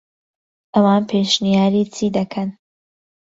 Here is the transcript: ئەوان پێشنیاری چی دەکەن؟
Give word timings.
ئەوان 0.73 1.03
پێشنیاری 1.11 1.83
چی 1.95 2.07
دەکەن؟ 2.17 2.49